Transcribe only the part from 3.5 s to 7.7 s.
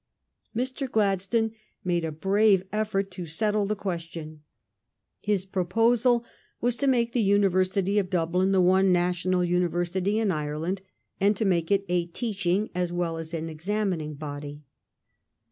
the question. His proposal was to make the Univer